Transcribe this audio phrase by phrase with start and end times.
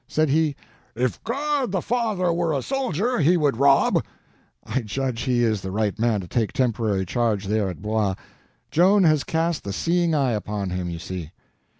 [0.07, 0.55] Said he,
[0.95, 4.03] 'If God the Father were a soldier, He would rob.'
[4.65, 8.15] I judge he is the right man to take temporary charge there at Blois.
[8.71, 11.29] Joan has cast the seeing eye upon him, you see."